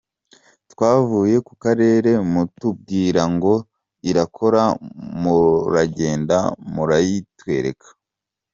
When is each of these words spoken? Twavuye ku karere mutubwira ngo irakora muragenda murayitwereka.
Twavuye 0.71 1.35
ku 1.47 1.53
karere 1.63 2.11
mutubwira 2.31 3.21
ngo 3.33 3.53
irakora 4.09 4.63
muragenda 5.21 6.37
murayitwereka. 6.73 7.87